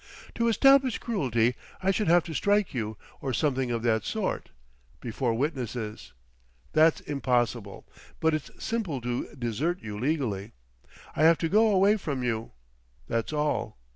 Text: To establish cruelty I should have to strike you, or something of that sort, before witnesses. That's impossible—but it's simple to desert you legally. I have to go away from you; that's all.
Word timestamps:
To 0.33 0.47
establish 0.47 0.97
cruelty 0.97 1.53
I 1.79 1.91
should 1.91 2.07
have 2.07 2.23
to 2.23 2.33
strike 2.33 2.73
you, 2.73 2.97
or 3.21 3.33
something 3.33 3.69
of 3.69 3.83
that 3.83 4.03
sort, 4.03 4.49
before 4.99 5.35
witnesses. 5.35 6.11
That's 6.73 7.01
impossible—but 7.01 8.33
it's 8.33 8.49
simple 8.57 8.99
to 9.01 9.35
desert 9.35 9.83
you 9.83 9.99
legally. 9.99 10.53
I 11.15 11.21
have 11.25 11.37
to 11.37 11.49
go 11.49 11.71
away 11.71 11.97
from 11.97 12.23
you; 12.23 12.51
that's 13.07 13.31
all. 13.31 13.77